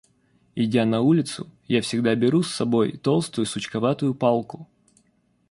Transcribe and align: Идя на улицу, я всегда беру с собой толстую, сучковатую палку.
Идя 0.55 0.83
на 0.85 1.01
улицу, 1.01 1.47
я 1.67 1.79
всегда 1.83 2.15
беру 2.15 2.41
с 2.41 2.51
собой 2.51 2.93
толстую, 2.97 3.45
сучковатую 3.45 4.15
палку. 4.15 4.67